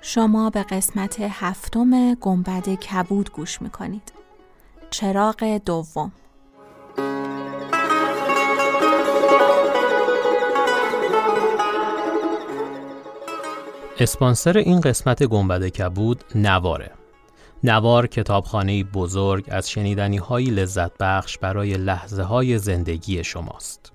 [0.00, 4.12] شما به قسمت هفتم گنبد کبود گوش می‌کنید.
[4.90, 6.12] چراغ دوم.
[14.00, 16.90] اسپانسر این قسمت گنبد کبود نواره.
[17.64, 23.92] نوار کتابخانه بزرگ از شنیدنی های لذت بخش برای لحظه های زندگی شماست.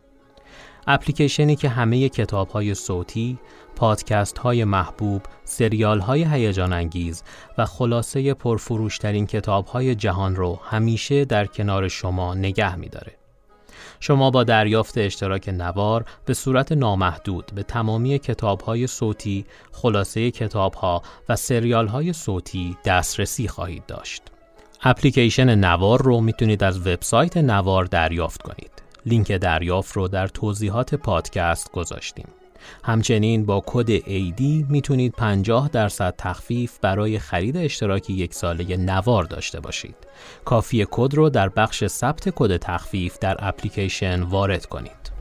[0.88, 3.40] اپلیکیشنی که همه کتاب های صوتی،
[3.76, 7.24] پادکست های محبوب، سریال های هیجان انگیز
[7.58, 13.14] و خلاصه پرفروشترین کتاب های جهان رو همیشه در کنار شما نگه میداره.
[14.00, 18.20] شما با دریافت اشتراک نوار به صورت نامحدود به تمامی
[18.66, 24.22] های صوتی، خلاصه ها و سریال های صوتی دسترسی خواهید داشت.
[24.84, 28.73] اپلیکیشن نوار رو می‌تونید از وبسایت نوار دریافت کنید.
[29.06, 32.28] لینک دریافت رو در توضیحات پادکست گذاشتیم.
[32.84, 39.60] همچنین با کد AD می‌تونید 50 درصد تخفیف برای خرید اشتراک یک ساله نوار داشته
[39.60, 39.96] باشید.
[40.46, 45.13] کافی کد رو در بخش ثبت کد تخفیف در اپلیکیشن وارد کنید.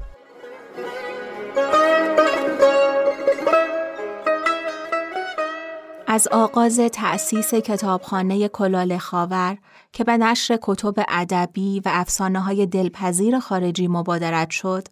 [6.12, 9.58] از آغاز تأسیس کتابخانه کلاله خاور
[9.92, 14.88] که به نشر کتب ادبی و افسانه های دلپذیر خارجی مبادرت شد،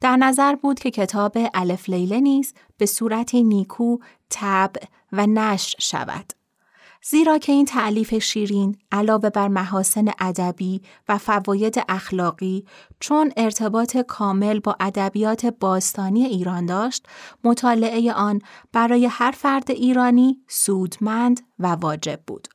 [0.00, 3.98] در نظر بود که کتاب الف لیله نیز به صورتی نیکو،
[4.30, 6.32] طبع و نشر شود.
[7.06, 12.64] زیرا که این تعلیف شیرین علاوه بر محاسن ادبی و فواید اخلاقی
[13.00, 17.06] چون ارتباط کامل با ادبیات باستانی ایران داشت
[17.44, 18.40] مطالعه آن
[18.72, 22.48] برای هر فرد ایرانی سودمند و واجب بود.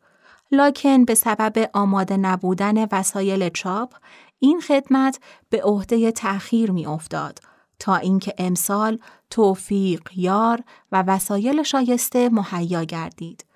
[0.52, 3.94] لکن به سبب آماده نبودن وسایل چاپ
[4.40, 7.40] این خدمت به عهده تأخیر می افتاد
[7.80, 9.00] تا اینکه امسال
[9.30, 13.49] توفیق یار و وسایل شایسته مهیا گردید.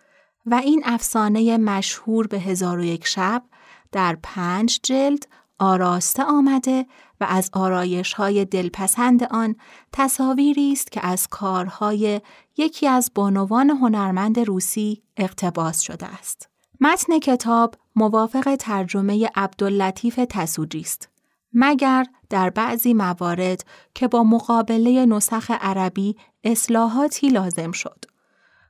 [0.46, 3.44] و این افسانه مشهور به هزار و یک شب
[3.92, 5.28] در پنج جلد
[5.59, 6.86] آراسته آمده
[7.22, 9.56] و از آرایش های دلپسند آن
[9.92, 12.22] تصاویری است که از کارهای
[12.58, 16.50] یکی از بانوان هنرمند روسی اقتباس شده است.
[16.81, 21.10] متن کتاب موافق ترجمه عبداللطیف تسوجی است.
[21.54, 23.66] مگر در بعضی موارد
[23.96, 28.06] که با مقابله نسخ عربی اصلاحاتی لازم شد.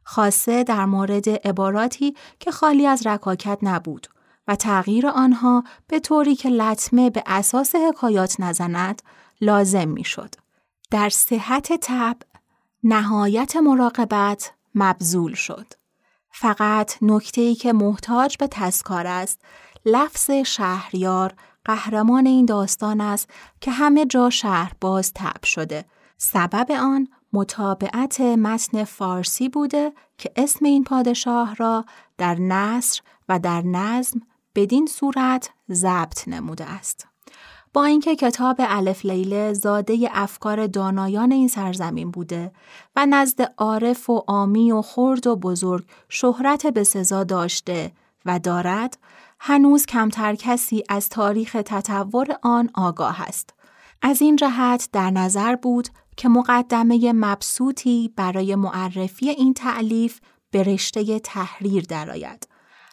[0.04, 4.08] خاصه در مورد عباراتی که خالی از رکاکت نبود
[4.48, 9.02] و تغییر آنها به طوری که لطمه به اساس حکایات نزند
[9.42, 10.36] لازم می‌شد.
[10.92, 12.18] در صحت تب
[12.84, 15.74] نهایت مراقبت مبذول شد.
[16.32, 19.40] فقط نکته که محتاج به تذکار است
[19.86, 21.34] لفظ شهریار
[21.66, 23.30] قهرمان این داستان است
[23.62, 25.86] که همه جا شهر باز تب شده.
[26.18, 31.86] سبب آن مطابعت متن فارسی بوده که اسم این پادشاه را
[32.18, 34.22] در نصر و در نظم
[34.56, 37.08] بدین صورت ضبط نموده است.
[37.74, 42.52] با اینکه کتاب الف لیله زاده افکار دانایان این سرزمین بوده
[42.96, 47.92] و نزد عارف و آمی و خرد و بزرگ شهرت به سزا داشته
[48.26, 48.98] و دارد،
[49.40, 53.54] هنوز کمتر کسی از تاریخ تطور آن آگاه است.
[54.02, 60.20] از این جهت در نظر بود که مقدمه مبسوطی برای معرفی این تعلیف
[60.52, 62.48] به رشته تحریر درآید.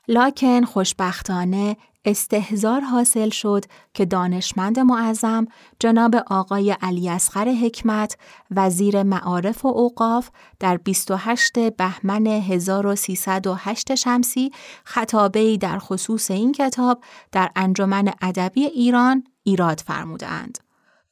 [0.08, 3.64] لاکن خوشبختانه استهزار حاصل شد
[3.94, 5.46] که دانشمند معظم
[5.78, 8.16] جناب آقای علی اصغر حکمت
[8.50, 14.50] وزیر معارف و اوقاف در 28 بهمن 1308 شمسی
[14.84, 20.58] خطابه‌ای در خصوص این کتاب در انجمن ادبی ایران ایراد فرمودند.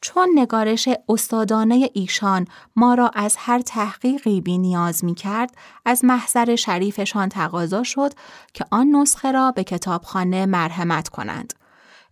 [0.00, 2.47] چون نگارش استادانه ایشان
[2.77, 5.55] ما را از هر تحقیقی بی نیاز می کرد،
[5.85, 8.12] از محضر شریفشان تقاضا شد
[8.55, 11.53] که آن نسخه را به کتابخانه مرحمت کنند.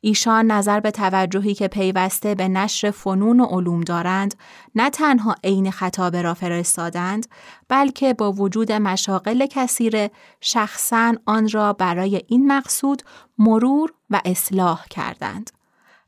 [0.01, 4.35] ایشان نظر به توجهی که پیوسته به نشر فنون و علوم دارند
[4.75, 7.27] نه تنها عین خطابه را فرستادند
[7.69, 10.11] بلکه با وجود مشاقل کثیره
[10.41, 13.03] شخصا آن را برای این مقصود
[13.39, 15.51] مرور و اصلاح کردند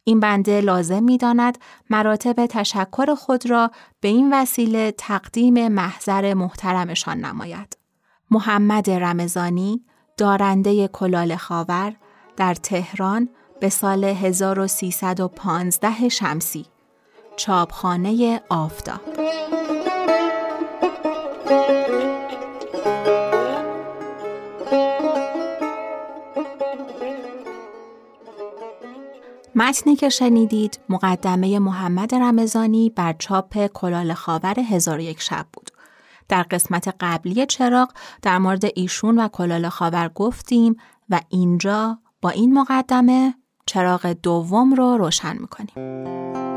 [0.09, 1.59] این بنده لازم می داند
[1.91, 3.71] مراتب تشکر خود را
[4.01, 7.79] به این وسیله تقدیم محضر محترمشان نماید.
[8.31, 9.85] محمد رمزانی
[10.17, 11.95] دارنده کلال خاور
[12.37, 13.29] در تهران
[13.61, 16.67] به سال 1315 شمسی
[17.37, 19.01] چاپخانه آفتاب
[29.59, 35.71] متنی که شنیدید مقدمه محمد رمزانی بر چاپ کلال خاور هزار یک شب بود.
[36.29, 40.77] در قسمت قبلی چراغ در مورد ایشون و کلال خاور گفتیم
[41.11, 43.35] و اینجا با این مقدمه
[43.67, 46.48] چراغ دوم رو روشن می‌کنیم.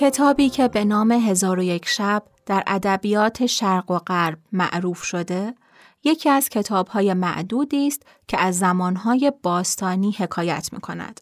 [0.00, 5.54] کتابی که به نام هزار و یک شب در ادبیات شرق و غرب معروف شده،
[6.04, 11.20] یکی از کتابهای معدودی است که از زمانهای باستانی حکایت می کند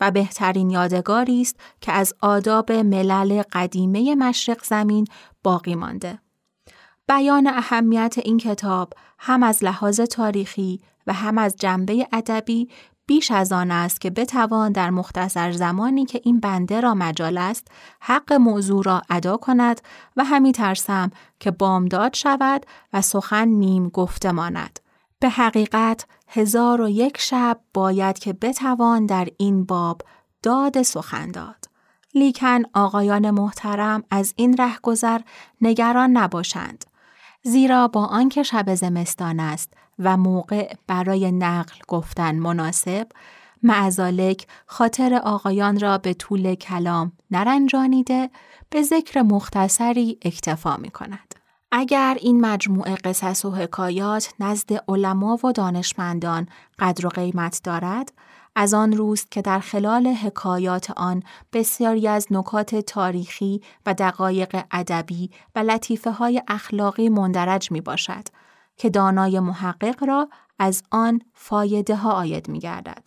[0.00, 5.06] و بهترین یادگاری است که از آداب ملل قدیمه مشرق زمین
[5.42, 6.18] باقی مانده.
[7.08, 12.68] بیان اهمیت این کتاب هم از لحاظ تاریخی و هم از جنبه ادبی
[13.08, 17.68] بیش از آن است که بتوان در مختصر زمانی که این بنده را مجال است
[18.00, 19.80] حق موضوع را ادا کند
[20.16, 21.10] و همی ترسم
[21.40, 24.80] که بامداد شود و سخن نیم گفته ماند.
[25.20, 30.02] به حقیقت هزار و یک شب باید که بتوان در این باب
[30.42, 31.64] داد سخن داد.
[32.14, 35.20] لیکن آقایان محترم از این رهگذر
[35.60, 36.84] نگران نباشند.
[37.48, 43.06] زیرا با آنکه شب زمستان است و موقع برای نقل گفتن مناسب
[43.62, 48.30] معزالک خاطر آقایان را به طول کلام نرنجانیده
[48.70, 51.34] به ذکر مختصری اکتفا می کند.
[51.72, 56.48] اگر این مجموعه قصص و حکایات نزد علما و دانشمندان
[56.78, 58.12] قدر و قیمت دارد،
[58.60, 61.22] از آن روست که در خلال حکایات آن
[61.52, 68.24] بسیاری از نکات تاریخی و دقایق ادبی و لطیفه های اخلاقی مندرج می باشد
[68.76, 70.28] که دانای محقق را
[70.58, 73.06] از آن فایده ها آید می گردد.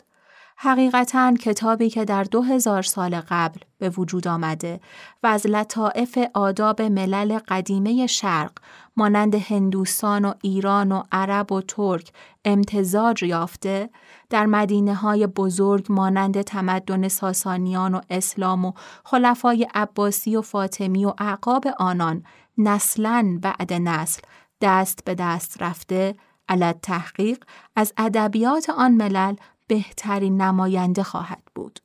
[0.64, 4.80] حقیقتا کتابی که در دو هزار سال قبل به وجود آمده
[5.24, 8.52] و از لطائف آداب ملل قدیمه شرق
[8.98, 12.12] مانند هندوستان و ایران و عرب و ترک
[12.46, 13.90] امتزاج یافته
[14.30, 18.74] در مدینه های بزرگ مانند تمدن ساسانیان و اسلام و
[19.04, 22.24] خلفای عباسی و فاطمی و اعقاب آنان
[22.58, 24.22] نسلا بعد نسل
[24.62, 26.16] دست به دست رفته
[26.50, 27.44] علت تحقیق
[27.76, 29.36] از ادبیات آن ملل
[29.72, 31.80] بهترین نماینده خواهد بود.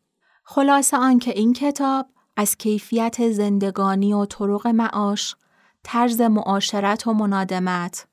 [0.44, 2.06] خلاصه آنکه این کتاب
[2.36, 5.36] از کیفیت زندگانی و طرق معاش،
[5.82, 8.06] طرز معاشرت و منادمت،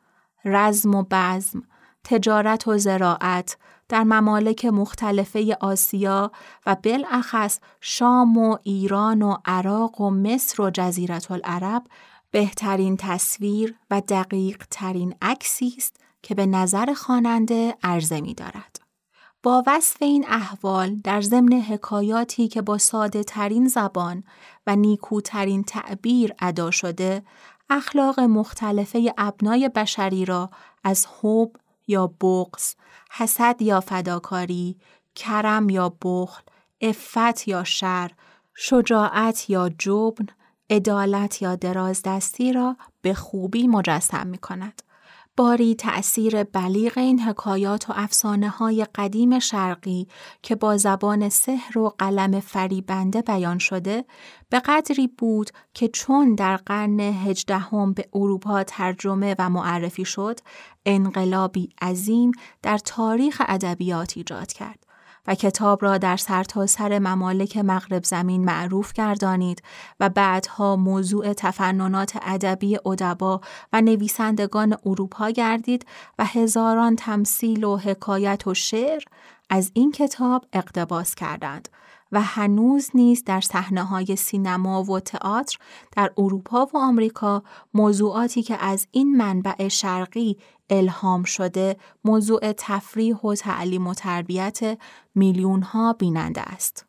[0.46, 1.64] رزم و بزم،
[2.04, 3.58] تجارت و زراعت
[3.90, 6.32] در ممالک مختلفه آسیا
[6.66, 11.84] و بالاخص شام و ایران و عراق و مصر و جزیرت العرب
[12.32, 18.73] بهترین تصویر و دقیق ترین عکسی است که به نظر خواننده عرضه می دارد.
[19.44, 24.24] با وصف این احوال در ضمن حکایاتی که با ساده ترین زبان
[24.68, 27.24] و نیکوترین تعبیر ادا شده،
[27.70, 30.50] اخلاق مختلفه ابنای بشری را
[30.84, 31.52] از حب
[31.88, 32.76] یا بغز،
[33.12, 34.78] حسد یا فداکاری،
[35.16, 36.42] کرم یا بخل،
[36.82, 38.12] افت یا شر،
[38.56, 40.26] شجاعت یا جبن،
[40.70, 44.82] عدالت یا درازدستی را به خوبی مجسم می کند.
[45.38, 50.08] باری تأثیر بلیغ این حکایات و افسانه های قدیم شرقی
[50.42, 54.06] که با زبان سحر و قلم فریبنده بیان شده
[54.50, 60.40] به قدری بود که چون در قرن هجدهم به اروپا ترجمه و معرفی شد
[60.86, 64.83] انقلابی عظیم در تاریخ ادبیات ایجاد کرد.
[65.28, 69.62] و کتاب را در سرتاسر سر ممالک مغرب زمین معروف گردانید
[70.00, 73.42] و بعدها موضوع تفننات ادبی ادبا
[73.74, 75.86] و نویسندگان اروپا گردید
[76.20, 79.04] و هزاران تمثیل و حکایت و شعر
[79.50, 81.70] از این کتاب اقتباس کردند
[82.12, 85.58] و هنوز نیز در صحنه های سینما و تئاتر
[85.96, 90.38] در اروپا و آمریکا موضوعاتی که از این منبع شرقی
[90.74, 94.78] الهام شده موضوع تفریح و تعلیم و تربیت
[95.16, 96.86] میلیون ها بیننده است.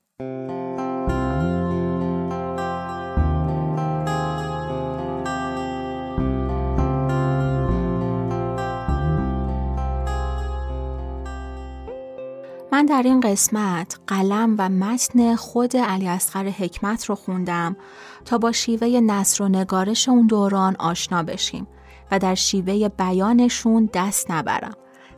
[12.73, 17.77] من در این قسمت قلم و متن خود علی اصغر حکمت رو خوندم
[18.25, 21.67] تا با شیوه نصر و نگارش اون دوران آشنا بشیم
[22.11, 24.75] و در شیوه بیانشون دست نبرم.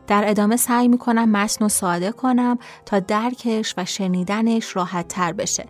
[0.07, 5.65] در ادامه سعی می‌کنم متن و ساده کنم تا درکش و شنیدنش راحت تر بشه.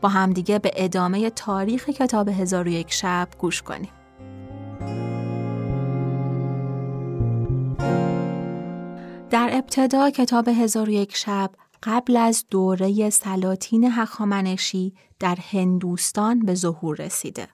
[0.00, 3.90] با همدیگه به ادامه تاریخ کتاب هزار یک شب گوش کنیم.
[9.30, 11.50] در ابتدا کتاب هزار یک شب
[11.82, 17.48] قبل از دوره سلاطین هخامنشی در هندوستان به ظهور رسیده.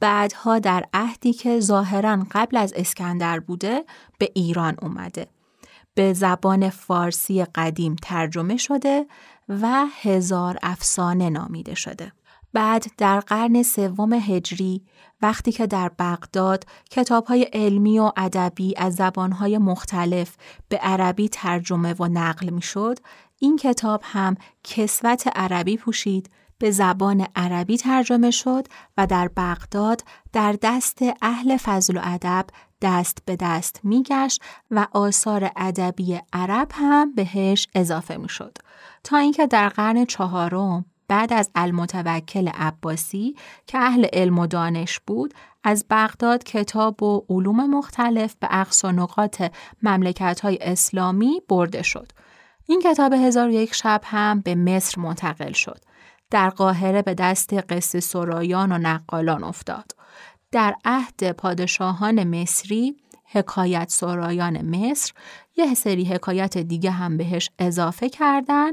[0.00, 3.84] بعدها در عهدی که ظاهرا قبل از اسکندر بوده
[4.18, 5.26] به ایران اومده.
[5.94, 9.06] به زبان فارسی قدیم ترجمه شده
[9.48, 12.12] و هزار افسانه نامیده شده.
[12.52, 14.82] بعد در قرن سوم هجری
[15.22, 20.36] وقتی که در بغداد کتابهای علمی و ادبی از زبانهای مختلف
[20.68, 22.98] به عربی ترجمه و نقل می‌شد
[23.38, 30.56] این کتاب هم کسوت عربی پوشید به زبان عربی ترجمه شد و در بغداد در
[30.62, 32.46] دست اهل فضل و ادب
[32.82, 38.58] دست به دست میگشت و آثار ادبی عرب هم بهش اضافه می‌شد
[39.04, 43.34] تا اینکه در قرن چهارم بعد از المتوکل عباسی
[43.66, 45.34] که اهل علم و دانش بود
[45.64, 49.42] از بغداد کتاب و علوم مختلف به اقص و نقاط
[49.82, 52.12] مملکت های اسلامی برده شد.
[52.66, 55.80] این کتاب هزار یک شب هم به مصر منتقل شد.
[56.30, 59.92] در قاهره به دست قصه سرایان و نقالان افتاد.
[60.52, 65.12] در عهد پادشاهان مصری حکایت سرایان مصر
[65.56, 68.72] یه سری حکایت دیگه هم بهش اضافه کردن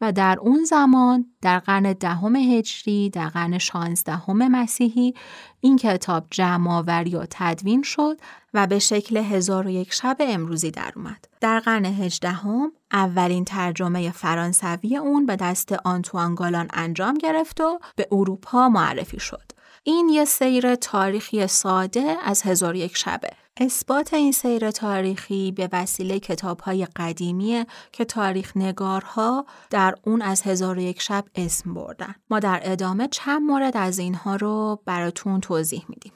[0.00, 5.14] و در اون زمان در قرن دهم هجری در قرن شانزدهم مسیحی
[5.60, 8.20] این کتاب جمعآوری و تدوین شد
[8.54, 11.28] و به شکل هزار و یک شب امروزی در اومد.
[11.40, 18.08] در قرن هجدهم اولین ترجمه فرانسوی اون به دست آنتوان گالان انجام گرفت و به
[18.12, 19.53] اروپا معرفی شد.
[19.86, 23.30] این یه سیر تاریخی ساده از هزار یک شبه.
[23.56, 30.42] اثبات این سیر تاریخی به وسیله کتاب های قدیمی که تاریخ نگارها در اون از
[30.42, 32.14] هزار یک شب اسم بردن.
[32.30, 36.12] ما در ادامه چند مورد از اینها رو براتون توضیح میدیم.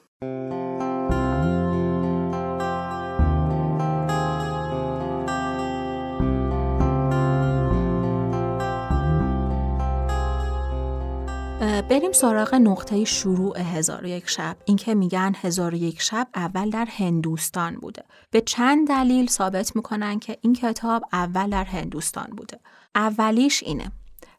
[11.60, 14.56] بریم سراغ نقطه شروع هزار یک شب.
[14.64, 18.04] اینکه میگن هزار یک شب اول در هندوستان بوده.
[18.30, 22.60] به چند دلیل ثابت می‌کنن که این کتاب اول در هندوستان بوده.
[22.94, 23.92] اولیش اینه.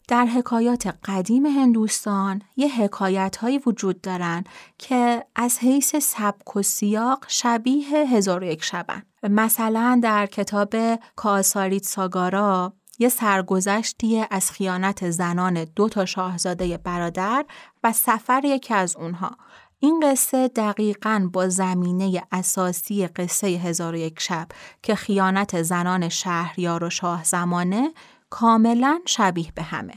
[0.08, 4.44] در حکایات قدیم هندوستان یه حکایت هایی وجود دارن
[4.78, 9.02] که از حیث سبک و سیاق شبیه هزار یک شبن.
[9.22, 10.74] مثلا در کتاب
[11.16, 17.44] کاساریت ساگارا یه سرگذشتی از خیانت زنان دو تا شاهزاده برادر
[17.84, 19.36] و سفر یکی از اونها.
[19.78, 24.48] این قصه دقیقا با زمینه اساسی قصه هزار و یک شب
[24.82, 27.90] که خیانت زنان شهریار و شاه زمانه
[28.30, 29.94] کاملا شبیه به همه.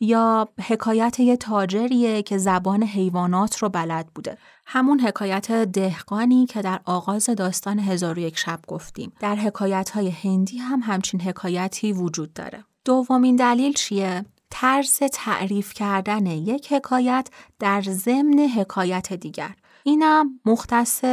[0.00, 4.38] یا حکایت یه تاجریه که زبان حیوانات رو بلد بوده.
[4.74, 9.12] همون حکایت دهقانی که در آغاز داستان هزار و یک شب گفتیم.
[9.20, 12.64] در حکایت های هندی هم همچین حکایتی وجود داره.
[12.84, 19.54] دومین دلیل چیه؟ طرز تعریف کردن یک حکایت در ضمن حکایت دیگر.
[19.84, 21.04] اینم مختص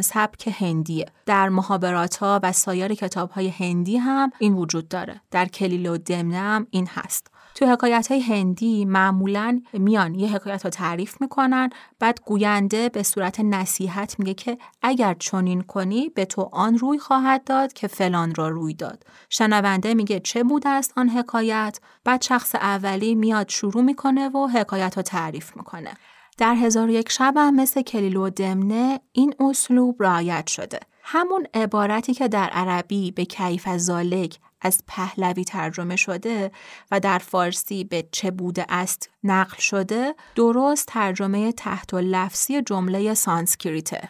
[0.00, 5.46] سبک هندیه در محابرات ها و سایر کتاب های هندی هم این وجود داره در
[5.46, 10.70] کلیل و دمنه هم این هست تو حکایت های هندی معمولا میان یه حکایت رو
[10.70, 16.78] تعریف می‌کنن بعد گوینده به صورت نصیحت میگه که اگر چنین کنی به تو آن
[16.78, 19.04] روی خواهد داد که فلان را روی داد.
[19.28, 24.96] شنونده میگه چه بود است آن حکایت؟ بعد شخص اولی میاد شروع می‌کنه و حکایت
[24.96, 25.90] رو تعریف می‌کنه.
[26.38, 30.80] در هزار یک شب هم مثل کلیل دمنه این اسلوب رعایت شده.
[31.02, 36.50] همون عبارتی که در عربی به کیف زالک از پهلوی ترجمه شده
[36.90, 43.14] و در فارسی به چه بوده است نقل شده درست ترجمه تحت و لفظی جمله
[43.14, 44.08] سانسکریته.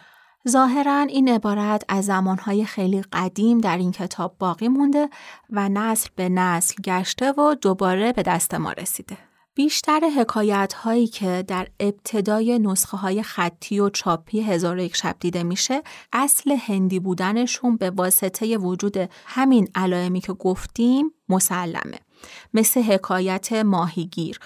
[0.49, 5.09] ظاهرا این عبارت از زمانهای خیلی قدیم در این کتاب باقی مونده
[5.49, 9.26] و نسل به نسل گشته و دوباره به دست ما رسیده.
[9.57, 15.43] بیشتر حکایت هایی که در ابتدای نسخه های خطی و چاپی هزار یک شب دیده
[15.43, 15.81] میشه
[16.13, 21.99] اصل هندی بودنشون به واسطه وجود همین علائمی که گفتیم مسلمه.
[22.53, 24.39] مثل حکایت ماهیگیر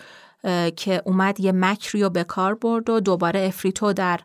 [0.75, 4.19] که اومد یه مکری رو به کار برد و دوباره افریتو در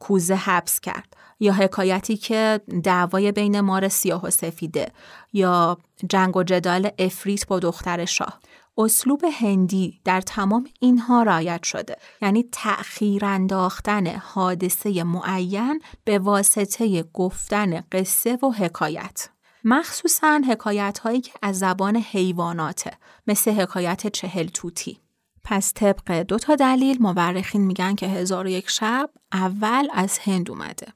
[0.00, 1.16] کوزه حبس کرد.
[1.40, 4.92] یا حکایتی که دعوای بین مار سیاه و سفیده.
[5.32, 5.78] یا
[6.08, 8.40] جنگ و جدال افریت با دختر شاه.
[8.78, 17.84] اسلوب هندی در تمام اینها رایت شده یعنی تأخیر انداختن حادثه معین به واسطه گفتن
[17.92, 19.28] قصه و حکایت
[19.64, 22.92] مخصوصا حکایت هایی که از زبان حیواناته
[23.26, 25.00] مثل حکایت چهل توتی.
[25.44, 30.86] پس طبق دو تا دلیل مورخین میگن که هزار یک شب اول از هند اومده.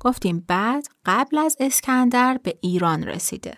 [0.00, 3.54] گفتیم بعد قبل از اسکندر به ایران رسیده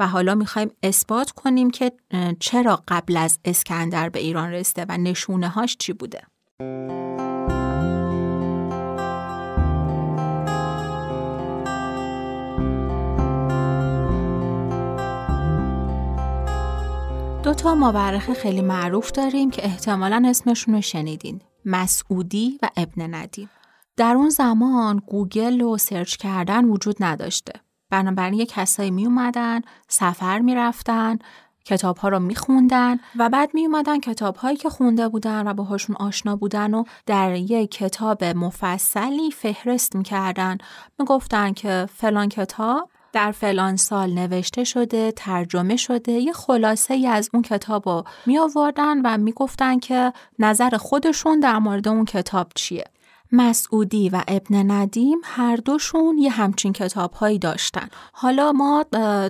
[0.00, 1.92] و حالا می‌خوایم اثبات کنیم که
[2.40, 6.22] چرا قبل از اسکندر به ایران رسیده و نشونه هاش چی بوده.
[17.42, 21.40] دو تا مورخ خیلی معروف داریم که احتمالا اسمشون رو شنیدین.
[21.64, 23.50] مسعودی و ابن ندیم.
[23.96, 27.52] در اون زمان گوگل و سرچ کردن وجود نداشته.
[27.90, 31.18] بنابراین یه کسایی می اومدن سفر می رفتن
[31.64, 35.54] کتاب ها رو می خوندن و بعد می اومدن کتاب هایی که خونده بودن و
[35.54, 40.58] باهاشون آشنا بودن و در یک کتاب مفصلی فهرست می کردن
[40.98, 47.06] می گفتن که فلان کتاب در فلان سال نوشته شده، ترجمه شده، یه خلاصه ای
[47.06, 52.04] از اون کتاب رو می آوردن و می گفتن که نظر خودشون در مورد اون
[52.04, 52.84] کتاب چیه.
[53.32, 57.88] مسعودی و ابن ندیم هر دوشون یه همچین کتاب هایی داشتن.
[58.12, 58.84] حالا ما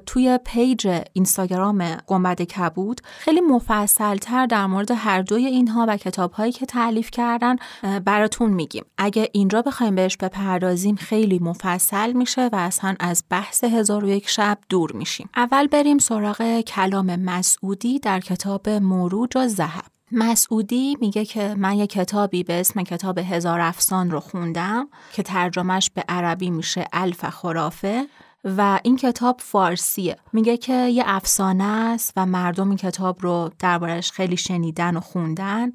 [0.06, 6.32] توی پیج اینستاگرام گنبد کبود خیلی مفصل تر در مورد هر دوی اینها و کتاب
[6.32, 7.56] هایی که تعلیف کردن
[8.04, 8.84] براتون میگیم.
[8.98, 14.28] اگه اینجا بخوایم بهش بپردازیم خیلی مفصل میشه و اصلا از بحث هزار و یک
[14.28, 15.28] شب دور میشیم.
[15.36, 19.84] اول بریم سراغ کلام مسعودی در کتاب مروج و زهب.
[20.12, 25.90] مسعودی میگه که من یه کتابی به اسم کتاب هزار افسان رو خوندم که ترجمهش
[25.94, 28.06] به عربی میشه الف خرافه
[28.44, 30.16] و این کتاب فارسیه.
[30.32, 35.72] میگه که یه افسانه است و مردم این کتاب رو دربارش خیلی شنیدن و خوندن.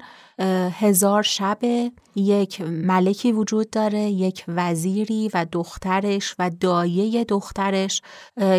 [0.70, 1.58] هزار شب
[2.14, 8.02] یک ملکی وجود داره یک وزیری و دخترش و دایه دخترش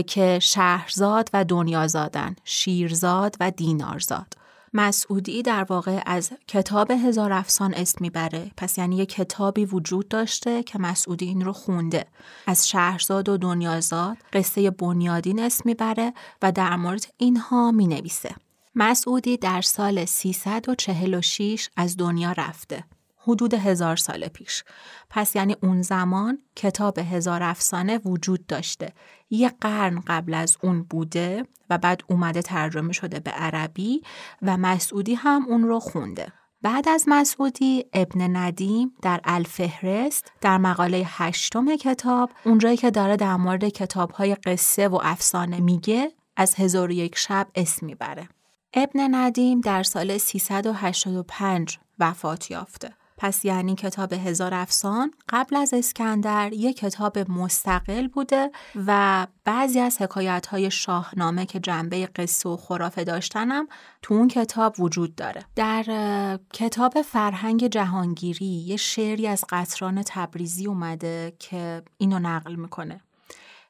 [0.07, 4.46] که شهرزاد و دنیازادن شیرزاد و دینارزاد.
[4.73, 8.51] مسعودی در واقع از کتاب هزار افسان اسم می‌بره.
[8.57, 12.05] پس یعنی یه کتابی وجود داشته که مسعودی این رو خونده.
[12.47, 18.35] از شهرزاد و دنیازاد قصه بنیادین اسم می‌بره و در مورد اینها می‌نویسه.
[18.75, 22.83] مسعودی در سال 346 از دنیا رفته.
[23.27, 24.63] حدود هزار سال پیش.
[25.09, 28.93] پس یعنی اون زمان کتاب هزار افسانه وجود داشته.
[29.29, 34.01] یه قرن قبل از اون بوده و بعد اومده ترجمه شده به عربی
[34.41, 36.33] و مسعودی هم اون رو خونده.
[36.61, 43.35] بعد از مسعودی ابن ندیم در الفهرست در مقاله هشتم کتاب اونجایی که داره در
[43.35, 48.29] مورد کتاب های قصه و افسانه میگه از هزار یک شب اسم می‌بره.
[48.73, 52.93] ابن ندیم در سال 385 وفات یافته.
[53.17, 58.51] پس یعنی کتاب هزار افسان قبل از اسکندر یک کتاب مستقل بوده
[58.87, 63.67] و بعضی از حکایت های شاهنامه که جنبه قصه و خرافه داشتنم
[64.01, 65.43] تو اون کتاب وجود داره.
[65.55, 65.83] در
[66.53, 73.01] کتاب فرهنگ جهانگیری یه شعری از قطران تبریزی اومده که اینو نقل می‌کنه.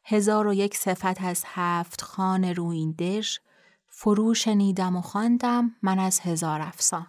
[0.06, 3.40] هزار و یک صفت از هفت خان رویندش
[3.88, 7.08] فرو شنیدم و خواندم من از هزار افسان.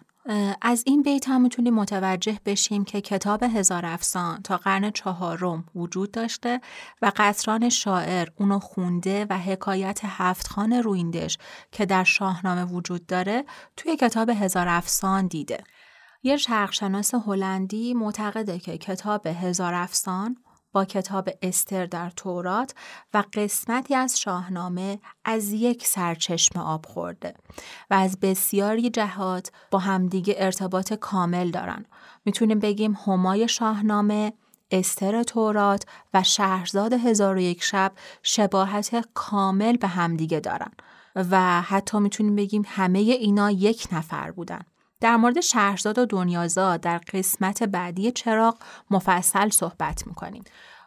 [0.61, 6.11] از این بیت هم می‌تونیم متوجه بشیم که کتاب هزار افسان تا قرن چهارم وجود
[6.11, 6.61] داشته
[7.01, 11.37] و قطران شاعر اونو خونده و حکایت هفت خان رویندش
[11.71, 13.45] که در شاهنامه وجود داره
[13.77, 15.63] توی کتاب هزار افسان دیده.
[16.23, 20.37] یه شرقشناس هلندی معتقده که کتاب هزار افسان
[20.71, 22.73] با کتاب استر در تورات
[23.13, 27.33] و قسمتی از شاهنامه از یک سرچشمه آب خورده
[27.89, 31.85] و از بسیاری جهات با همدیگه ارتباط کامل دارن.
[32.25, 34.33] می‌تونیم بگیم همای شاهنامه
[34.71, 37.91] استر تورات و شهرزاد هزار و یک شب
[38.23, 40.71] شباهت کامل به همدیگه دارن
[41.15, 44.61] و حتی می‌تونیم بگیم همه اینا یک نفر بودن.
[44.99, 48.57] در مورد شهرزاد و دنیازاد در قسمت بعدی چراغ
[48.91, 50.43] مفصل صحبت می‌کنیم.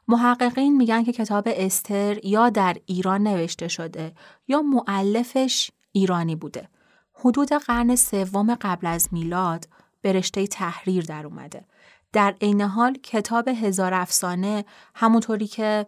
[0.08, 4.14] محققین میگن که کتاب استر یا در ایران نوشته شده
[4.48, 6.68] یا معلفش ایرانی بوده.
[7.14, 9.68] حدود قرن سوم قبل از میلاد
[10.00, 11.64] به تحریر در اومده.
[12.12, 15.86] در عین حال کتاب هزار افسانه همونطوری که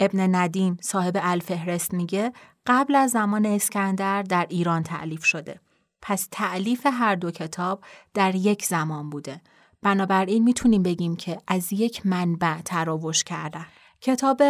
[0.00, 2.32] ابن ندیم صاحب الفهرست میگه
[2.66, 5.60] قبل از زمان اسکندر در ایران تعلیف شده.
[6.02, 9.40] پس تعلیف هر دو کتاب در یک زمان بوده.
[9.82, 13.66] بنابراین می‌تونیم بگیم که از یک منبع تراوش کردن.
[14.00, 14.42] کتاب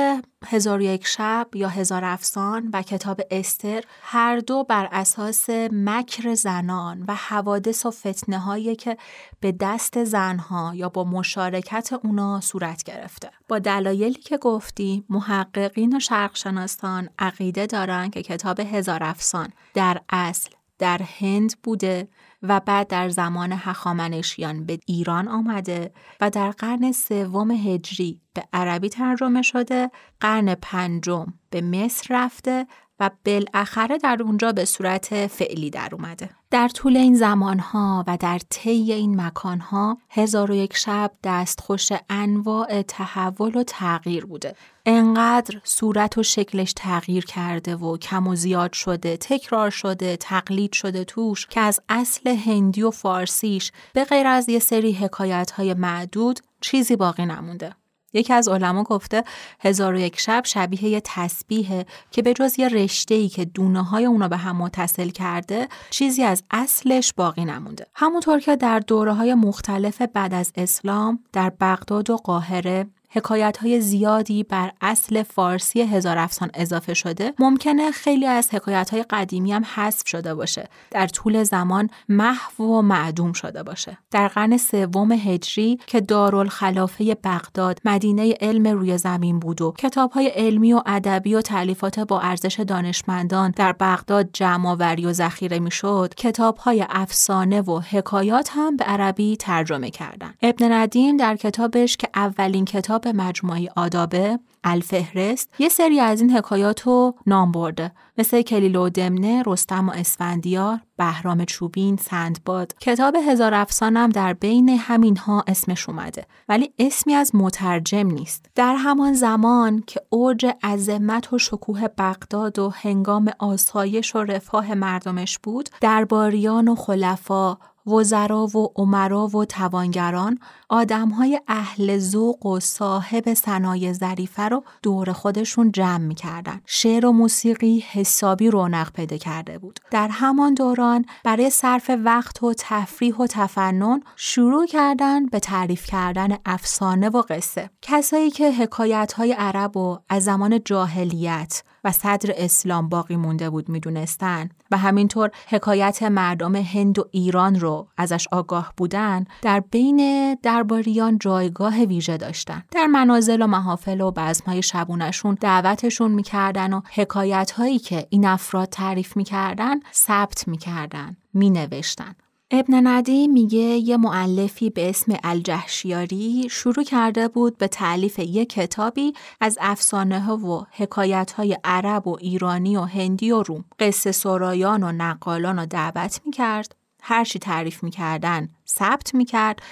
[0.47, 7.05] هزار یک شب یا هزار افسان و کتاب استر هر دو بر اساس مکر زنان
[7.09, 8.97] و حوادث و فتنه هایی که
[9.41, 13.31] به دست زنها یا با مشارکت اونا صورت گرفته.
[13.49, 20.51] با دلایلی که گفتی محققین و شرقشناسان عقیده دارن که کتاب هزار افسان در اصل
[20.79, 22.09] در هند بوده
[22.43, 28.89] و بعد در زمان هخامنشیان به ایران آمده و در قرن سوم هجری به عربی
[28.89, 32.67] ترجمه شده قرن پنجم به مصر رفته
[33.01, 36.31] و بالاخره در اونجا به صورت فعلی در اومده.
[36.51, 42.83] در طول این زمانها و در طی این مکانها هزار و یک شب دستخوش انواع
[42.83, 44.55] تحول و تغییر بوده.
[44.87, 51.05] انقدر صورت و شکلش تغییر کرده و کم و زیاد شده، تکرار شده، تقلید شده
[51.05, 56.41] توش که از اصل هندی و فارسیش به غیر از یه سری حکایت های معدود
[56.61, 57.77] چیزی باقی نمونده.
[58.17, 59.25] یکی از علما گفته
[59.61, 63.83] هزار و یک شب شبیه یه تسبیحه که به جز یه رشته ای که دونه
[63.83, 67.87] های اونا به هم متصل کرده چیزی از اصلش باقی نمونده.
[67.95, 73.81] همونطور که در دوره های مختلف بعد از اسلام در بغداد و قاهره حکایت های
[73.81, 79.65] زیادی بر اصل فارسی هزار افسان اضافه شده ممکنه خیلی از حکایت های قدیمی هم
[79.75, 80.69] حذف شده باشه.
[80.91, 83.99] در طول زمان محو و معدوم شده باشه.
[84.11, 90.27] در قرن سوم هجری که دارالخلافه بغداد مدینه علم روی زمین بود و کتاب های
[90.27, 96.15] علمی و ادبی و تعلیفات با ارزش دانشمندان در بغداد جمع آوری و ذخیره می‌شد
[96.17, 100.35] کتاب های افسانه و حکایات هم به عربی ترجمه کردند.
[100.43, 106.31] ابن ندیم در کتابش که اولین کتاب کتاب مجموعه آدابه الفهرست یه سری از این
[106.31, 107.93] حکایات رو نام برده.
[108.19, 112.75] مثل کلیل و دمنه، رستم و اسفندیار، بهرام چوبین، سندباد.
[112.81, 118.47] کتاب هزار افسانم در بین همینها اسمش اومده ولی اسمی از مترجم نیست.
[118.55, 125.39] در همان زمان که اوج عظمت و شکوه بغداد و هنگام آسایش و رفاه مردمش
[125.39, 133.93] بود درباریان و خلفا وزرا و عمرا و توانگران آدمهای اهل ذوق و صاحب صنایع
[133.93, 136.61] ظریفه رو دور خودشون جمع می‌کردن.
[136.67, 139.81] شعر و موسیقی حسابی رونق پیدا کرده بود.
[139.91, 146.37] در همان دوران برای صرف وقت و تفریح و تفنن شروع کردن به تعریف کردن
[146.47, 147.71] افسانه و قصه.
[147.83, 153.69] کسایی که حکایت های عرب و از زمان جاهلیت و صدر اسلام باقی مونده بود
[153.69, 154.49] می‌دونستن.
[154.71, 161.85] و همینطور حکایت مردم هند و ایران رو ازش آگاه بودن در بین درباریان جایگاه
[161.85, 162.63] ویژه داشتن.
[162.71, 168.69] در منازل و محافل و بزمهای شبونشون دعوتشون می‌کردن و حکایت هایی که این افراد
[168.69, 172.15] تعریف می‌کردن ثبت می‌کردن مینوشتن.
[172.51, 179.13] ابن ندی میگه یه معلفی به اسم الجهشیاری شروع کرده بود به تعلیف یک کتابی
[179.41, 183.65] از افسانه ها و حکایت های عرب و ایرانی و هندی و روم.
[183.79, 186.77] قصه سرایان و نقالان رو دعوت می‌کرد.
[187.03, 189.63] هرچی تعریف می‌کردن ثبت می‌کرد.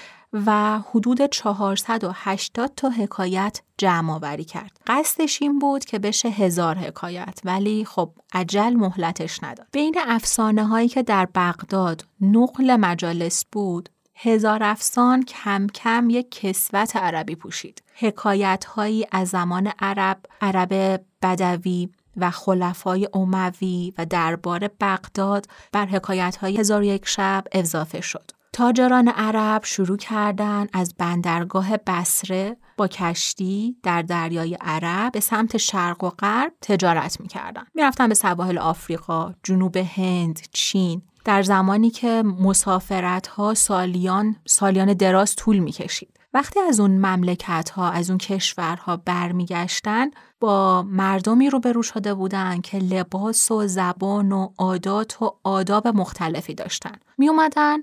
[0.46, 4.80] و حدود 480 تا حکایت جمع آوری کرد.
[4.86, 9.66] قصدش این بود که بشه هزار حکایت ولی خب عجل مهلتش نداد.
[9.72, 16.96] بین افسانه هایی که در بغداد نقل مجالس بود هزار افسان کم کم یک کسوت
[16.96, 17.82] عربی پوشید.
[17.94, 26.36] حکایت هایی از زمان عرب، عرب بدوی و خلفای اموی و دربار بغداد بر حکایت
[26.36, 28.30] های هزار یک شب اضافه شد.
[28.54, 36.04] تاجران عرب شروع کردند از بندرگاه بسره با کشتی در دریای عرب به سمت شرق
[36.04, 37.64] و غرب تجارت می‌کردن.
[37.74, 45.36] می‌رفتن به سواحل آفریقا، جنوب هند، چین در زمانی که مسافرت ها سالیان سالیان دراز
[45.36, 46.20] طول می‌کشید.
[46.34, 50.06] وقتی از اون مملکت ها از اون کشورها برمیگشتن
[50.40, 56.96] با مردمی روبرو شده بودن که لباس و زبان و عادات و آداب مختلفی داشتن.
[57.18, 57.78] می اومدن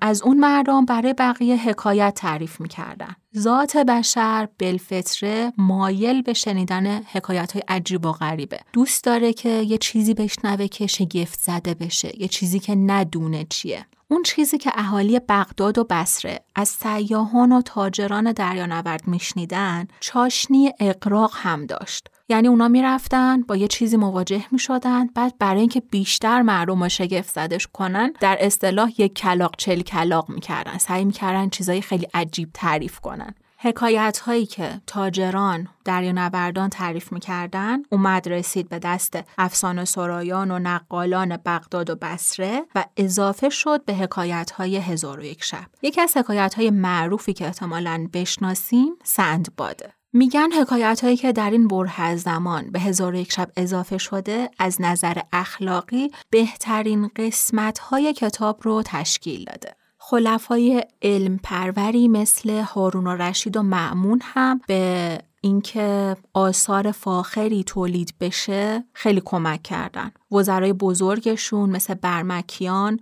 [0.00, 7.52] از اون مردم برای بقیه حکایت تعریف می‌کردن ذات بشر بلفتره مایل به شنیدن حکایت
[7.52, 8.60] های عجیب و غریبه.
[8.72, 13.86] دوست داره که یه چیزی بشنوه که شگفت زده بشه یه چیزی که ندونه چیه.
[14.10, 21.32] اون چیزی که اهالی بغداد و بسره از سیاهان و تاجران دریانورد میشنیدن چاشنی اقراق
[21.34, 21.97] هم داشت.
[22.28, 27.34] یعنی اونا می‌رفتن با یه چیزی مواجه می‌شدن بعد برای اینکه بیشتر مردم رو شگفت
[27.34, 30.78] زدش کنن در اصطلاح یک کلاق چل کلاق می‌کردن.
[30.78, 33.34] سعی می‌کردن چیزای خیلی عجیب تعریف کنن.
[33.60, 41.36] حکایت هایی که تاجران دریانوردان تعریف می‌کردن اومد رسید به دست افسانه سرایان و نقالان
[41.36, 45.66] بغداد و بسره و اضافه شد به حکایت های هزار و یک شب.
[45.82, 49.97] یکی از حکایت های معروفی که احتمالا بشناسیم سندباده.
[50.12, 54.80] میگن حکایت هایی که در این بره زمان به هزار یک شب اضافه شده از
[54.80, 59.74] نظر اخلاقی بهترین قسمت های کتاب رو تشکیل داده.
[59.98, 68.14] خلفای علم پروری مثل هارون و رشید و معمون هم به اینکه آثار فاخری تولید
[68.20, 73.00] بشه خیلی کمک کردن وزرای بزرگشون مثل برمکیان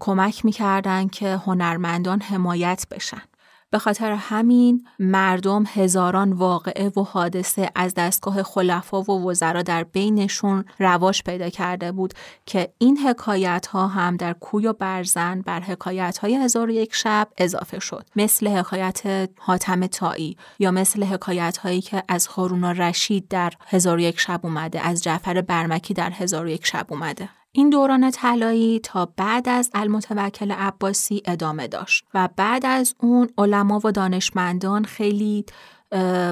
[0.00, 3.22] کمک می‌کردن که هنرمندان حمایت بشن
[3.70, 10.64] به خاطر همین مردم هزاران واقعه و حادثه از دستگاه خلفا و وزرا در بینشون
[10.78, 12.14] رواج پیدا کرده بود
[12.46, 17.28] که این حکایت ها هم در کوی و برزن بر حکایت های هزار یک شب
[17.38, 18.04] اضافه شد.
[18.16, 24.20] مثل حکایت حاتم تایی یا مثل حکایت هایی که از هارون رشید در هزار یک
[24.20, 27.28] شب اومده از جعفر برمکی در هزار یک شب اومده.
[27.52, 33.80] این دوران طلایی تا بعد از المتوکل عباسی ادامه داشت و بعد از اون علما
[33.84, 35.44] و دانشمندان خیلی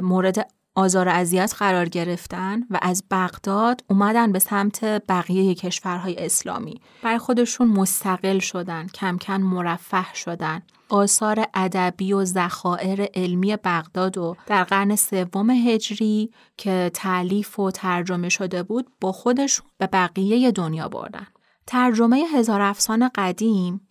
[0.02, 6.80] مورد آزار اذیت قرار گرفتن و از بغداد اومدن به سمت بقیه کشورهای اسلامی.
[7.02, 10.62] برای خودشون مستقل شدن کم کم مرفه شدن.
[10.88, 18.28] آثار ادبی و ذخایر علمی بغداد و در قرن سوم هجری که تعلیف و ترجمه
[18.28, 21.26] شده بود با خودشون به بقیه دنیا بردن.
[21.66, 23.86] ترجمه هزار افسان قدیم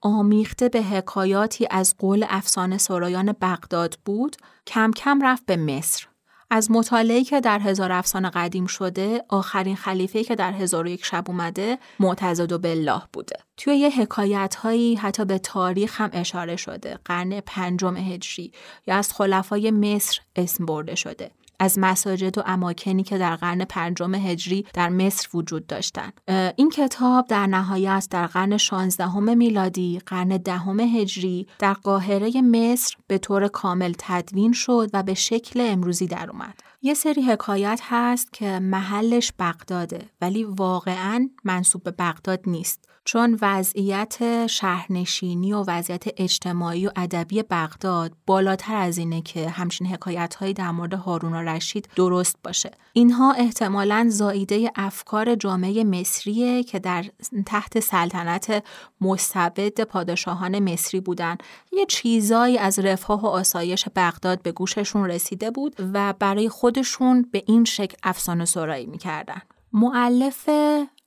[0.00, 6.06] آمیخته به حکایاتی از قول افسانه سرایان بغداد بود کم کم رفت به مصر.
[6.50, 11.04] از مطالعه که در هزار افسانه قدیم شده آخرین خلیفه که در هزار و یک
[11.04, 13.36] شب اومده معتزد و بالله بوده.
[13.56, 16.98] توی یه حکایت هایی حتی به تاریخ هم اشاره شده.
[17.04, 18.52] قرن پنجم هجری
[18.86, 21.30] یا از خلفای مصر اسم برده شده.
[21.58, 26.20] از مساجد و اماکنی که در قرن پنجم هجری در مصر وجود داشتند.
[26.56, 33.18] این کتاب در نهایت در قرن 16 میلادی، قرن دهم هجری در قاهره مصر به
[33.18, 36.60] طور کامل تدوین شد و به شکل امروزی در اومد.
[36.82, 42.88] یه سری حکایت هست که محلش بغداده ولی واقعا منصوب به بغداد نیست.
[43.08, 50.36] چون وضعیت شهرنشینی و وضعیت اجتماعی و ادبی بغداد بالاتر از اینه که همچین حکایت
[50.56, 52.70] در مورد هارون و رشید درست باشه.
[52.92, 57.04] اینها احتمالا زاییده افکار جامعه مصریه که در
[57.46, 58.64] تحت سلطنت
[59.00, 61.36] مستبد پادشاهان مصری بودن.
[61.72, 67.42] یه چیزایی از رفاه و آسایش بغداد به گوششون رسیده بود و برای خودشون به
[67.46, 69.42] این شکل افسانه سرایی می‌کردن.
[69.72, 70.48] معلف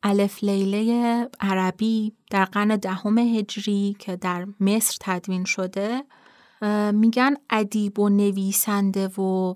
[0.04, 6.04] الف لیله عربی در قرن دهم هجری که در مصر تدوین شده
[6.94, 9.56] میگن ادیب و نویسنده و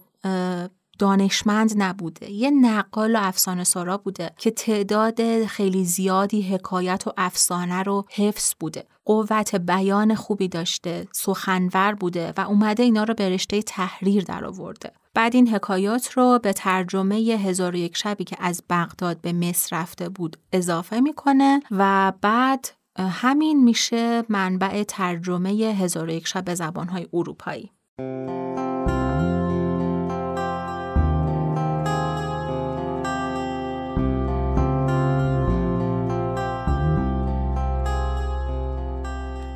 [0.99, 2.31] دانشمند نبوده.
[2.31, 8.53] یه نقال و افسانه سارا بوده که تعداد خیلی زیادی حکایت و افسانه رو حفظ
[8.59, 8.83] بوده.
[9.05, 14.91] قوت بیان خوبی داشته سخنور بوده و اومده اینا رو به رشته تحریر در آورده.
[15.13, 20.09] بعد این حکایات رو به ترجمه هزار و شبی که از بغداد به مصر رفته
[20.09, 22.67] بود اضافه می‌کنه و بعد
[22.99, 27.71] همین میشه منبع ترجمه هزار و شب به زبانهای اروپایی.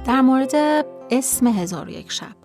[0.10, 0.56] در مورد
[1.12, 2.36] اسم هزار و یک شب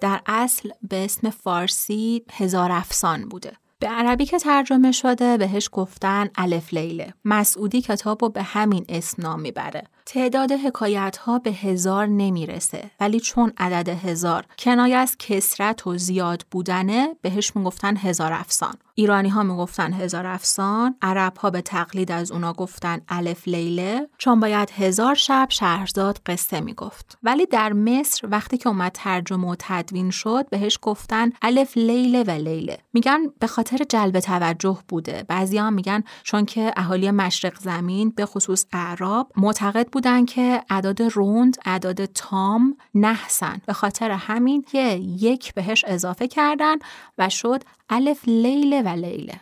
[0.00, 3.52] در اصل به اسم فارسی هزار افسان بوده.
[3.78, 7.14] به عربی که ترجمه شده بهش گفتن الف لیله.
[7.24, 9.84] مسعودی کتاب رو به همین اسم نام می‌بره.
[10.06, 16.46] تعداد حکایت ها به هزار نمی‌رسه ولی چون عدد هزار کنایه از کسرت و زیاد
[16.50, 22.32] بودنه بهش می‌گفتن هزار افسان ایرانی ها می‌گفتن هزار افسان عرب ها به تقلید از
[22.32, 27.18] اونا گفتن الف لیله چون باید هزار شب شهرزاد قصه می‌گفت.
[27.22, 32.30] ولی در مصر وقتی که اومد ترجمه و تدوین شد بهش گفتن الف لیله و
[32.30, 32.78] لیله.
[32.92, 35.24] میگن به خاطر جلب توجه بوده.
[35.28, 41.02] بعضی هم میگن چون که اهالی مشرق زمین به خصوص اعراب معتقد بودن که اعداد
[41.02, 43.60] روند اعداد تام نحسن.
[43.66, 44.82] به خاطر همین که
[45.18, 46.76] یک بهش اضافه کردن
[47.18, 49.40] و شد الف لیله و لیله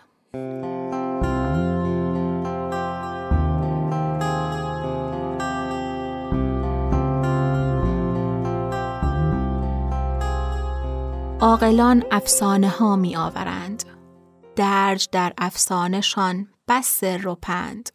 [11.40, 13.84] عاقلان افسانه ها می آورند
[14.56, 17.90] درج در افسانهشان بس سر پند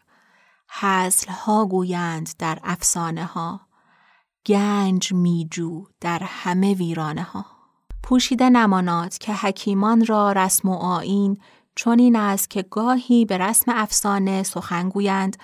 [0.70, 3.62] حزل ها گویند در افسانه ها
[4.46, 7.57] گنج میجو در همه ویرانه ها
[8.08, 11.38] پوشیده نمانات که حکیمان را رسم و آین
[11.76, 15.38] چون این است که گاهی به رسم افسانه سخن گویند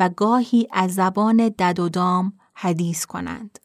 [0.00, 3.58] و گاهی از زبان دد و دام حدیث کنند.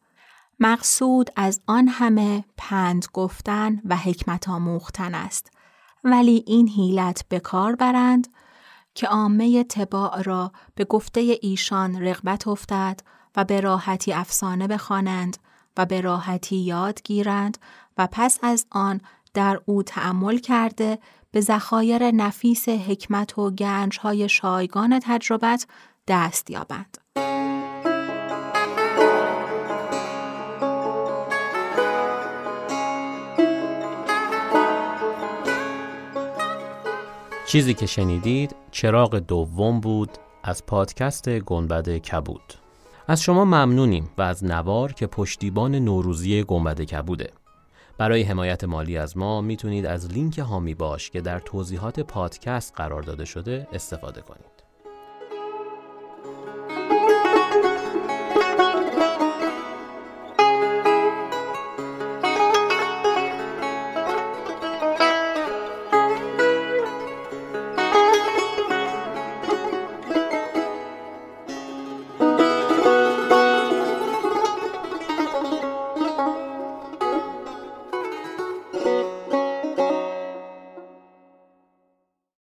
[0.59, 5.51] مقصود از آن همه پند گفتن و حکمت آموختن است.
[6.03, 8.27] ولی این حیلت به کار برند
[8.93, 12.99] که عامه تباع را به گفته ایشان رغبت افتد
[13.35, 15.37] و به راحتی افسانه بخوانند
[15.77, 17.57] و به راحتی یاد گیرند
[17.97, 19.01] و پس از آن
[19.33, 20.99] در او تأمل کرده
[21.31, 25.67] به ذخایر نفیس حکمت و گنجهای شایگان تجربت
[26.07, 26.97] دست یابند.
[37.47, 40.09] چیزی که شنیدید چراغ دوم بود
[40.43, 42.53] از پادکست گنبد کبود
[43.07, 47.33] از شما ممنونیم و از نوار که پشتیبان نوروزی گنبد کبوده
[47.97, 53.01] برای حمایت مالی از ما می‌تونید از لینک هامی باش که در توضیحات پادکست قرار
[53.01, 54.54] داده شده استفاده کنید.